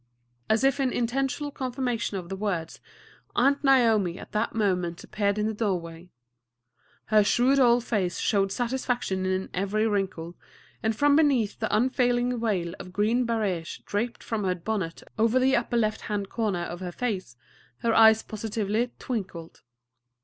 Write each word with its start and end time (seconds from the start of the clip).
As 0.49 0.63
if 0.63 0.79
in 0.79 0.91
intentional 0.91 1.51
confirmation 1.51 2.17
of 2.17 2.27
the 2.27 2.35
words, 2.35 2.81
Aunt 3.35 3.63
Naomi 3.63 4.17
at 4.17 4.31
that 4.31 4.55
moment 4.55 5.03
appeared 5.03 5.37
in 5.37 5.45
the 5.45 5.53
doorway. 5.53 6.09
Her 7.13 7.23
shrewd 7.23 7.59
old 7.59 7.83
face 7.83 8.17
showed 8.17 8.51
satisfaction 8.51 9.27
in 9.27 9.51
every 9.53 9.85
wrinkle, 9.87 10.35
and 10.81 10.95
from 10.95 11.15
beneath 11.15 11.59
the 11.59 11.69
unfailing 11.77 12.39
veil 12.39 12.73
of 12.79 12.91
green 12.93 13.27
barège 13.27 13.85
draped 13.85 14.23
from 14.23 14.43
her 14.43 14.55
bonnet 14.55 15.03
over 15.19 15.37
the 15.37 15.55
upper 15.55 15.77
left 15.77 16.01
hand 16.01 16.29
corner 16.29 16.63
of 16.63 16.79
her 16.79 16.91
face 16.91 17.37
her 17.81 17.93
eyes 17.93 18.23
positively 18.23 18.91
twinkled. 18.97 19.61